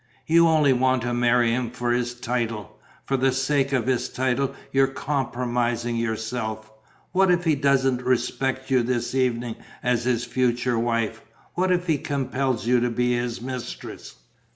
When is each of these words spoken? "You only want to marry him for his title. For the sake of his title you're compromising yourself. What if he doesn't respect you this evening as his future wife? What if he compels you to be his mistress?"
"You 0.25 0.47
only 0.47 0.73
want 0.73 1.03
to 1.03 1.13
marry 1.13 1.51
him 1.51 1.69
for 1.69 1.91
his 1.91 2.15
title. 2.15 2.79
For 3.05 3.17
the 3.17 3.31
sake 3.31 3.71
of 3.71 3.85
his 3.85 4.09
title 4.09 4.55
you're 4.71 4.87
compromising 4.87 5.95
yourself. 5.95 6.71
What 7.11 7.29
if 7.29 7.43
he 7.43 7.53
doesn't 7.53 8.01
respect 8.01 8.71
you 8.71 8.81
this 8.81 9.13
evening 9.13 9.57
as 9.83 10.05
his 10.05 10.23
future 10.25 10.79
wife? 10.79 11.23
What 11.53 11.71
if 11.71 11.85
he 11.85 11.99
compels 11.99 12.65
you 12.65 12.79
to 12.79 12.89
be 12.89 13.13
his 13.15 13.41
mistress?" 13.43 14.15